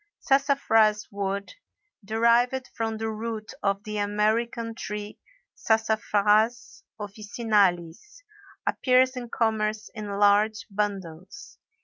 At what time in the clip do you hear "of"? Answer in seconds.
3.61-3.83